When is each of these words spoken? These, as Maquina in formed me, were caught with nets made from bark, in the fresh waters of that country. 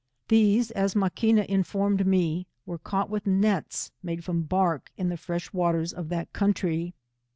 These, 0.29 0.71
as 0.71 0.95
Maquina 0.95 1.45
in 1.45 1.61
formed 1.61 2.07
me, 2.07 2.47
were 2.65 2.79
caught 2.79 3.07
with 3.11 3.27
nets 3.27 3.91
made 4.01 4.23
from 4.23 4.41
bark, 4.41 4.91
in 4.97 5.09
the 5.09 5.15
fresh 5.15 5.53
waters 5.53 5.93
of 5.93 6.09
that 6.09 6.33
country. 6.33 6.95